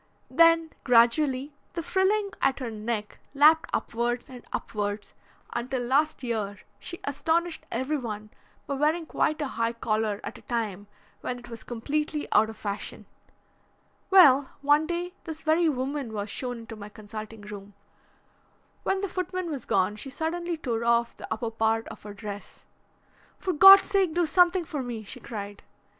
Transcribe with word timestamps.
Then 0.31 0.71
gradually 0.83 1.53
the 1.73 1.83
frilling 1.83 2.31
at 2.41 2.57
her 2.57 2.71
neck 2.71 3.19
lapped 3.35 3.69
upwards 3.71 4.29
and 4.29 4.43
upwards, 4.51 5.13
until 5.53 5.83
last 5.83 6.23
year 6.23 6.57
she 6.79 6.97
astonished 7.03 7.67
everyone 7.71 8.31
by 8.65 8.73
wearing 8.73 9.05
quite 9.05 9.39
a 9.43 9.47
high 9.47 9.73
collar 9.73 10.19
at 10.23 10.39
a 10.39 10.41
time 10.41 10.87
when 11.19 11.37
it 11.37 11.49
was 11.49 11.61
completely 11.63 12.27
out 12.31 12.49
of 12.49 12.57
fashion. 12.57 13.05
Well, 14.09 14.49
one 14.63 14.87
day 14.87 15.13
this 15.25 15.41
very 15.41 15.69
woman 15.69 16.13
was 16.13 16.31
shown 16.31 16.57
into 16.57 16.75
my 16.75 16.89
consulting 16.89 17.41
room. 17.41 17.75
When 18.81 19.01
the 19.01 19.07
footman 19.07 19.51
was 19.51 19.65
gone 19.65 19.97
she 19.97 20.09
suddenly 20.09 20.57
tore 20.57 20.83
off 20.83 21.15
the 21.15 21.31
upper 21.31 21.51
part 21.51 21.87
of 21.89 22.01
her 22.01 22.13
dress. 22.15 22.65
'For 23.37 23.53
Gods 23.53 23.85
sake 23.91 24.15
do 24.15 24.25
something 24.25 24.65
for 24.65 24.81
me!' 24.81 25.03
she 25.03 25.19
cried. 25.19 25.61